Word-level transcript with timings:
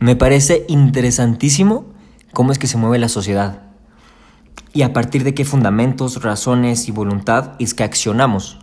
Me 0.00 0.16
parece 0.16 0.64
interesantísimo 0.66 1.84
cómo 2.32 2.52
es 2.52 2.58
que 2.58 2.66
se 2.66 2.78
mueve 2.78 2.98
la 2.98 3.10
sociedad 3.10 3.64
y 4.72 4.80
a 4.80 4.94
partir 4.94 5.24
de 5.24 5.34
qué 5.34 5.44
fundamentos, 5.44 6.22
razones 6.22 6.88
y 6.88 6.90
voluntad 6.90 7.52
es 7.58 7.74
que 7.74 7.84
accionamos. 7.84 8.60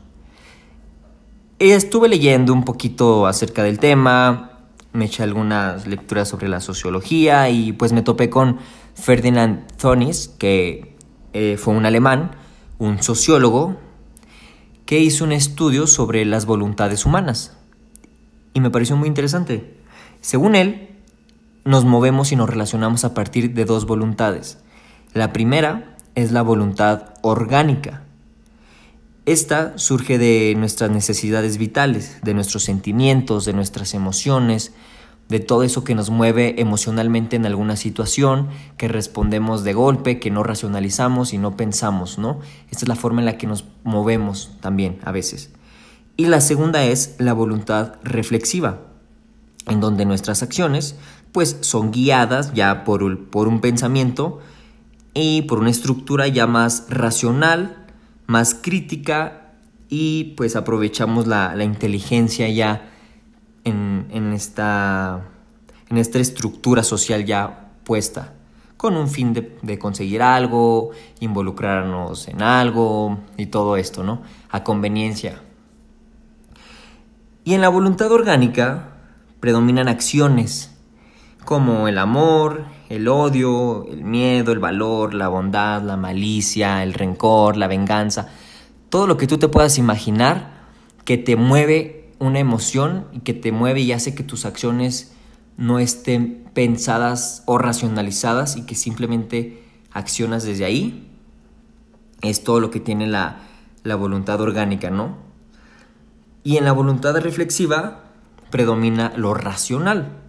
Estuve 1.60 2.10
leyendo 2.10 2.54
un 2.54 2.64
poquito 2.64 3.28
acerca 3.28 3.62
del 3.62 3.78
tema, 3.78 4.62
me 4.94 5.06
eché 5.06 5.22
algunas 5.22 5.86
lecturas 5.86 6.28
sobre 6.28 6.50
la 6.50 6.60
sociología 6.60 7.52
y 7.52 7.72
pues 7.72 7.94
me 7.94 8.02
topé 8.02 8.32
con 8.32 8.58
Ferdinand 8.96 9.68
Thonis, 9.78 10.30
que 10.40 10.96
eh, 11.34 11.58
fue 11.60 11.76
un 11.76 11.86
alemán, 11.86 12.32
un 12.80 13.04
sociólogo, 13.04 13.78
que 14.88 14.98
hizo 14.98 15.24
un 15.24 15.34
estudio 15.34 15.86
sobre 15.86 16.26
las 16.26 16.48
voluntades 16.48 17.06
humanas. 17.06 17.58
Y 18.56 18.60
me 18.60 18.72
pareció 18.72 18.96
muy 18.96 19.08
interesante. 19.08 19.78
Según 20.20 20.56
él, 20.56 20.97
nos 21.68 21.84
movemos 21.84 22.32
y 22.32 22.38
nos 22.38 22.50
relacionamos 22.50 23.04
a 23.04 23.14
partir 23.14 23.54
de 23.54 23.66
dos 23.66 23.86
voluntades. 23.86 24.60
La 25.14 25.34
primera 25.34 25.98
es 26.16 26.32
la 26.32 26.42
voluntad 26.42 27.16
orgánica. 27.22 28.04
Esta 29.26 29.78
surge 29.78 30.18
de 30.18 30.56
nuestras 30.58 30.92
necesidades 30.92 31.58
vitales, 31.58 32.20
de 32.24 32.34
nuestros 32.34 32.64
sentimientos, 32.64 33.44
de 33.44 33.52
nuestras 33.52 33.94
emociones, 33.94 34.72
de 35.28 35.42
todo 35.42 35.64
eso 35.64 35.84
que 35.84 35.94
nos 35.94 36.10
mueve 36.10 36.62
emocionalmente 36.62 37.36
en 37.36 37.46
alguna 37.46 37.76
situación, 37.76 38.48
que 38.78 38.88
respondemos 38.88 39.66
de 39.66 39.74
golpe, 39.74 40.20
que 40.20 40.32
no 40.32 40.44
racionalizamos 40.44 41.34
y 41.34 41.38
no 41.38 41.58
pensamos, 41.58 42.18
¿no? 42.18 42.40
Esta 42.72 42.86
es 42.86 42.88
la 42.88 42.96
forma 42.96 43.20
en 43.20 43.26
la 43.26 43.38
que 43.38 43.46
nos 43.46 43.66
movemos 43.84 44.54
también 44.62 45.00
a 45.04 45.12
veces. 45.12 45.52
Y 46.16 46.28
la 46.28 46.40
segunda 46.40 46.86
es 46.86 47.16
la 47.18 47.34
voluntad 47.34 47.96
reflexiva, 48.04 48.80
en 49.68 49.82
donde 49.82 50.06
nuestras 50.06 50.44
acciones 50.44 50.96
pues 51.32 51.58
son 51.62 51.92
guiadas 51.92 52.54
ya 52.54 52.84
por, 52.84 53.26
por 53.30 53.48
un 53.48 53.62
pensamiento 53.62 54.40
y 55.14 55.44
por 55.44 55.60
una 55.60 55.70
estructura 55.70 56.28
ya 56.28 56.48
más 56.48 56.86
racional, 56.90 57.86
más 58.28 58.54
crítica 58.54 59.54
y 59.90 60.36
pues 60.36 60.56
aprovechamos 60.56 61.28
la, 61.28 61.56
la 61.56 61.64
inteligencia 61.64 62.50
ya 62.50 62.92
en, 63.70 64.34
esta, 64.34 65.22
en 65.90 65.98
esta 65.98 66.20
estructura 66.20 66.84
social 66.84 67.26
ya 67.26 67.72
puesta, 67.84 68.34
con 68.78 68.96
un 68.96 69.10
fin 69.10 69.34
de, 69.34 69.80
conseguir 69.80 70.22
algo, 70.22 70.92
involucrarnos 71.20 72.28
en 72.28 72.42
algo 72.42 73.20
y 73.38 73.48
todo 73.48 73.78
esto, 73.78 74.04
¿no? 74.04 74.22
A 74.50 74.64
conveniencia. 74.64 75.42
Y 77.44 77.54
en 77.54 77.62
la 77.62 77.70
voluntad 77.70 78.12
orgánica 78.12 78.94
predominan 79.40 79.88
acciones 79.88 80.77
como 81.48 81.88
el 81.88 81.98
amor, 81.98 82.66
el 82.90 83.08
odio, 83.08 83.86
el 83.90 84.04
miedo, 84.04 84.52
el 84.52 84.60
valor, 84.60 85.14
la 85.14 85.30
bondad, 85.30 85.82
la 85.82 85.96
malicia, 85.96 86.84
el 86.84 86.94
rencor, 86.94 87.56
la 87.56 87.68
venganza, 87.68 88.28
todo 88.90 89.08
lo 89.08 89.16
que 89.16 89.28
tú 89.28 89.38
te 89.38 89.48
puedas 89.48 89.78
imaginar 89.78 90.66
que 91.06 91.18
te 91.18 91.38
mueve 91.38 92.12
una 92.20 92.40
emoción 92.40 93.08
y 93.14 93.20
que 93.20 93.34
te 93.34 93.54
mueve 93.54 93.80
y 93.80 93.94
hace 93.94 94.14
que 94.14 94.24
tus 94.24 94.44
acciones 94.44 95.14
no 95.56 95.80
estén 95.80 96.50
pensadas 96.54 97.44
o 97.46 97.58
racionalizadas 97.58 98.58
y 98.58 98.66
que 98.66 98.76
simplemente 98.76 99.64
accionas 99.94 100.44
desde 100.44 100.66
ahí, 100.66 101.10
es 102.24 102.44
todo 102.44 102.60
lo 102.60 102.72
que 102.72 102.82
tiene 102.82 103.08
la, 103.08 103.38
la 103.84 103.96
voluntad 103.96 104.42
orgánica, 104.42 104.90
¿no? 104.90 105.16
Y 106.44 106.58
en 106.58 106.66
la 106.66 106.74
voluntad 106.74 107.16
reflexiva 107.16 108.04
predomina 108.52 109.14
lo 109.16 109.34
racional, 109.34 110.27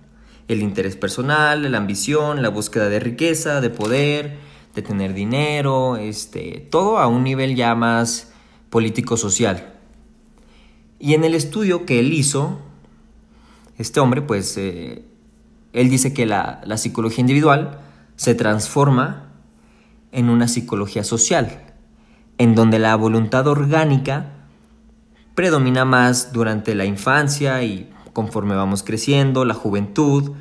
el 0.49 0.63
interés 0.63 0.97
personal, 0.97 1.71
la 1.71 1.79
ambición, 1.79 2.43
la 2.43 2.49
búsqueda 2.49 2.89
de 2.89 3.01
riqueza, 3.01 3.61
de 3.61 3.71
poder, 3.71 4.39
de 4.75 4.83
tener 4.83 5.13
dinero, 5.13 5.97
este, 5.97 6.67
todo 6.71 6.99
a 6.99 7.07
un 7.07 7.23
nivel 7.23 7.55
ya 7.55 7.75
más 7.75 8.33
político-social. 8.71 9.75
Y 10.99 11.15
en 11.15 11.25
el 11.25 11.35
estudio 11.35 11.85
que 11.85 12.01
él 12.01 12.13
hizo, 12.13 12.61
este 13.77 14.01
hombre, 14.01 14.23
pues, 14.23 14.57
eh, 14.57 15.05
él 15.73 15.91
dice 15.91 16.13
que 16.13 16.27
la, 16.27 16.61
la 16.65 16.79
psicología 16.79 17.21
individual 17.21 17.81
se 18.17 18.35
transforma 18.35 19.31
en 20.13 20.31
una 20.31 20.49
psicología 20.49 21.05
social, 21.05 21.75
en 22.39 22.55
donde 22.55 22.79
la 22.79 22.97
voluntad 22.97 23.47
orgánica 23.47 24.33
predomina 25.35 25.85
más 25.85 26.33
durante 26.33 26.75
la 26.75 26.85
infancia 26.85 27.63
y 27.63 27.91
conforme 28.19 28.57
vamos 28.57 28.83
creciendo, 28.83 29.45
la 29.45 29.55
juventud, 29.55 30.33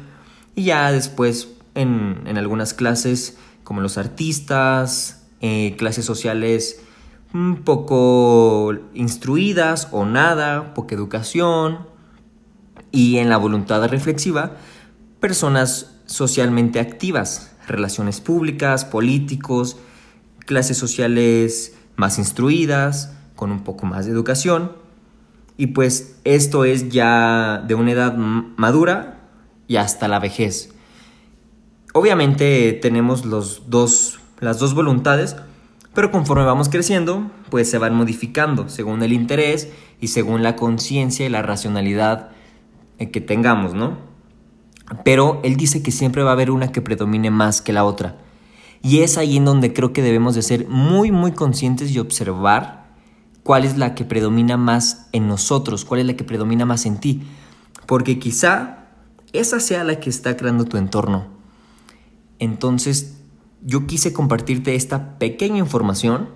y 0.55 0.63
ya 0.63 0.91
después 0.91 1.49
en, 1.75 2.23
en 2.25 2.39
algunas 2.39 2.73
clases 2.73 3.37
como 3.63 3.81
los 3.81 3.99
artistas, 3.99 5.27
eh, 5.41 5.75
clases 5.77 6.03
sociales 6.03 6.81
un 7.35 7.57
poco 7.57 8.73
instruidas 8.95 9.89
o 9.91 10.05
nada, 10.05 10.73
poca 10.73 10.95
educación 10.95 11.85
y 12.91 13.17
en 13.17 13.29
la 13.29 13.37
voluntad 13.37 13.87
reflexiva, 13.87 14.53
personas 15.19 15.99
socialmente 16.07 16.79
activas, 16.79 17.55
relaciones 17.67 18.21
públicas, 18.21 18.85
políticos, 18.85 19.77
clases 20.47 20.79
sociales 20.79 21.75
más 21.95 22.17
instruidas, 22.17 23.13
con 23.35 23.51
un 23.51 23.63
poco 23.63 23.85
más 23.85 24.07
de 24.07 24.13
educación. 24.13 24.86
Y 25.57 25.67
pues 25.67 26.19
esto 26.23 26.65
es 26.65 26.89
ya 26.89 27.63
de 27.67 27.75
una 27.75 27.91
edad 27.91 28.15
madura 28.15 29.29
y 29.67 29.77
hasta 29.77 30.07
la 30.07 30.19
vejez. 30.19 30.73
Obviamente 31.93 32.73
tenemos 32.73 33.25
los 33.25 33.69
dos, 33.69 34.19
las 34.39 34.59
dos 34.59 34.75
voluntades, 34.75 35.35
pero 35.95 36.11
conforme 36.11 36.45
vamos 36.45 36.69
creciendo, 36.69 37.31
pues 37.49 37.71
se 37.71 37.79
van 37.79 37.95
modificando 37.95 38.69
según 38.69 39.01
el 39.01 39.13
interés 39.13 39.71
y 39.99 40.09
según 40.09 40.43
la 40.43 40.55
conciencia 40.55 41.25
y 41.25 41.29
la 41.29 41.41
racionalidad 41.41 42.29
eh, 42.99 43.09
que 43.09 43.19
tengamos, 43.19 43.73
¿no? 43.73 43.97
Pero 45.03 45.41
él 45.43 45.57
dice 45.57 45.81
que 45.81 45.91
siempre 45.91 46.23
va 46.23 46.29
a 46.29 46.33
haber 46.33 46.51
una 46.51 46.71
que 46.71 46.81
predomine 46.81 47.31
más 47.31 47.61
que 47.61 47.73
la 47.73 47.83
otra. 47.83 48.15
Y 48.83 48.99
es 48.99 49.17
ahí 49.17 49.37
en 49.37 49.45
donde 49.45 49.73
creo 49.73 49.91
que 49.91 50.01
debemos 50.01 50.35
de 50.35 50.43
ser 50.43 50.67
muy, 50.67 51.11
muy 51.11 51.31
conscientes 51.31 51.91
y 51.91 51.99
observar 51.99 52.86
cuál 53.47 53.63
es 53.63 53.77
la 53.77 53.95
que 53.95 54.03
predomina 54.03 54.57
más 54.57 55.07
en 55.13 55.29
nosotros, 55.29 55.85
cuál 55.85 56.01
es 56.01 56.05
la 56.05 56.17
que 56.17 56.25
predomina 56.25 56.65
más 56.65 56.85
en 56.85 56.99
ti. 56.99 57.21
Porque 57.85 58.19
quizá 58.19 58.89
esa 59.31 59.61
sea 59.61 59.85
la 59.85 60.01
que 60.01 60.09
está 60.09 60.35
creando 60.35 60.65
tu 60.65 60.75
entorno. 60.75 61.27
Entonces 62.39 63.21
yo 63.61 63.87
quise 63.87 64.11
compartirte 64.11 64.75
esta 64.75 65.17
pequeña 65.17 65.59
información, 65.59 66.27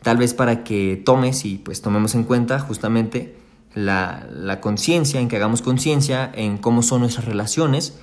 tal 0.00 0.16
vez 0.16 0.32
para 0.32 0.64
que 0.64 0.96
tomes 0.96 1.44
y 1.44 1.58
pues 1.58 1.82
tomemos 1.82 2.14
en 2.14 2.24
cuenta 2.24 2.58
justamente 2.58 3.36
la, 3.74 4.26
la 4.32 4.62
conciencia, 4.62 5.20
en 5.20 5.28
que 5.28 5.36
hagamos 5.36 5.60
conciencia 5.60 6.32
en 6.34 6.56
cómo 6.56 6.80
son 6.80 7.02
nuestras 7.02 7.26
relaciones, 7.26 7.98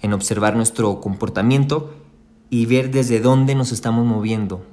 en 0.00 0.14
observar 0.14 0.56
nuestro 0.56 1.02
comportamiento 1.02 1.92
y 2.48 2.64
ver 2.64 2.90
desde 2.90 3.20
dónde 3.20 3.54
nos 3.54 3.70
estamos 3.70 4.06
moviendo. 4.06 4.64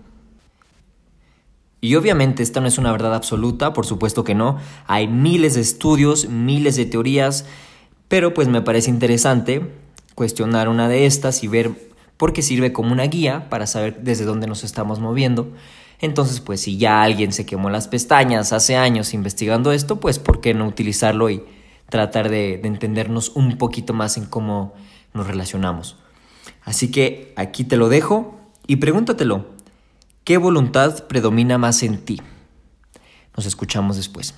Y 1.86 1.96
obviamente 1.96 2.42
esta 2.42 2.62
no 2.62 2.68
es 2.68 2.80
una 2.80 2.92
verdad 2.92 3.14
absoluta, 3.14 3.72
por 3.72 3.86
supuesto 3.86 4.24
que 4.24 4.34
no. 4.34 4.58
Hay 4.88 5.08
miles 5.08 5.54
de 5.54 5.62
estudios, 5.62 6.28
miles 6.28 6.76
de 6.78 6.88
teorías, 6.88 7.46
pero 8.08 8.34
pues 8.34 8.48
me 8.48 8.64
parece 8.64 8.90
interesante 8.90 9.72
cuestionar 10.16 10.68
una 10.68 10.90
de 10.90 11.06
estas 11.06 11.44
y 11.44 11.48
ver 11.48 11.74
porque 12.18 12.42
sirve 12.42 12.74
como 12.74 12.92
una 12.92 13.04
guía 13.04 13.50
para 13.52 13.68
saber 13.68 14.02
desde 14.02 14.26
dónde 14.26 14.48
nos 14.48 14.64
estamos 14.64 15.00
moviendo. 15.00 15.52
Entonces, 16.02 16.40
pues 16.40 16.62
si 16.62 16.78
ya 16.78 17.04
alguien 17.04 17.32
se 17.32 17.46
quemó 17.46 17.70
las 17.70 17.88
pestañas 17.88 18.52
hace 18.52 18.76
años 18.78 19.14
investigando 19.14 19.72
esto, 19.72 20.00
pues 20.00 20.18
¿por 20.18 20.42
qué 20.42 20.56
no 20.56 20.66
utilizarlo 20.66 21.30
y 21.30 21.44
tratar 21.90 22.30
de, 22.30 22.58
de 22.58 22.68
entendernos 22.68 23.30
un 23.36 23.60
poquito 23.60 23.94
más 23.94 24.18
en 24.18 24.26
cómo 24.26 24.74
nos 25.14 25.28
relacionamos? 25.28 25.98
Así 26.64 26.90
que 26.90 27.32
aquí 27.36 27.64
te 27.64 27.78
lo 27.78 27.90
dejo 27.90 28.40
y 28.66 28.78
pregúntatelo, 28.78 29.55
¿qué 30.26 30.38
voluntad 30.38 31.08
predomina 31.08 31.58
más 31.58 31.84
en 31.84 32.04
ti? 32.04 32.22
Nos 33.38 33.46
escuchamos 33.46 33.96
después. 33.96 34.34